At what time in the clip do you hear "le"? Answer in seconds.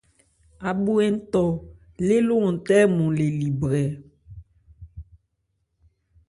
3.17-3.25